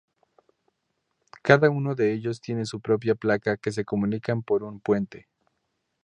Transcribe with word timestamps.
Cada 1.43 1.69
uno 1.69 1.93
de 1.93 2.11
ellos 2.11 2.41
tiene 2.41 2.65
su 2.65 2.81
propia 2.81 3.13
placa 3.13 3.57
que 3.57 3.71
se 3.71 3.85
comunican 3.85 4.41
por 4.41 4.63
un 4.63 4.79
puente. 4.79 5.27